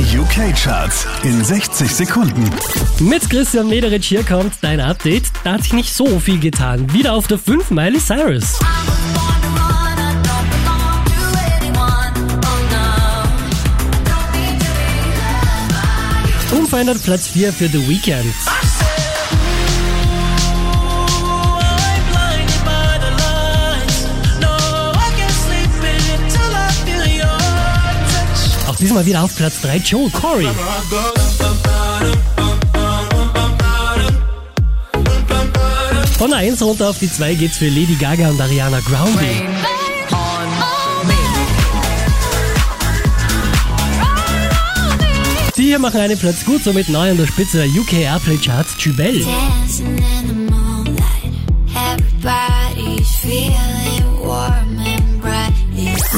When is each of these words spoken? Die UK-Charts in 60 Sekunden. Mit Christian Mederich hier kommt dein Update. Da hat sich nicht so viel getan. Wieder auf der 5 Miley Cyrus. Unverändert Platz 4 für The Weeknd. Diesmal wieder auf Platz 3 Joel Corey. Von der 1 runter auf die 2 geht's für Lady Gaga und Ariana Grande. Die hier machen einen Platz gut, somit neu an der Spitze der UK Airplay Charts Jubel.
Die 0.00 0.16
UK-Charts 0.16 1.06
in 1.24 1.44
60 1.44 1.94
Sekunden. 1.94 2.48
Mit 3.00 3.28
Christian 3.28 3.68
Mederich 3.68 4.06
hier 4.06 4.24
kommt 4.24 4.54
dein 4.62 4.80
Update. 4.80 5.24
Da 5.44 5.52
hat 5.52 5.62
sich 5.62 5.74
nicht 5.74 5.92
so 5.92 6.18
viel 6.18 6.40
getan. 6.40 6.90
Wieder 6.94 7.12
auf 7.12 7.26
der 7.26 7.36
5 7.36 7.70
Miley 7.70 8.00
Cyrus. 8.00 8.58
Unverändert 16.50 17.02
Platz 17.02 17.28
4 17.28 17.52
für 17.52 17.68
The 17.68 17.86
Weeknd. 17.86 18.34
Diesmal 28.80 29.04
wieder 29.06 29.22
auf 29.22 29.36
Platz 29.36 29.60
3 29.62 29.76
Joel 29.78 30.10
Corey. 30.10 30.48
Von 36.18 36.30
der 36.30 36.38
1 36.40 36.62
runter 36.62 36.90
auf 36.90 36.98
die 36.98 37.10
2 37.10 37.34
geht's 37.34 37.58
für 37.58 37.68
Lady 37.68 37.96
Gaga 37.98 38.30
und 38.30 38.40
Ariana 38.40 38.80
Grande. 38.80 39.26
Die 45.56 45.62
hier 45.62 45.78
machen 45.78 46.00
einen 46.00 46.18
Platz 46.18 46.44
gut, 46.44 46.64
somit 46.64 46.88
neu 46.88 47.10
an 47.10 47.16
der 47.16 47.26
Spitze 47.26 47.58
der 47.58 47.68
UK 47.68 47.92
Airplay 48.00 48.38
Charts 48.38 48.74
Jubel. 48.78 49.24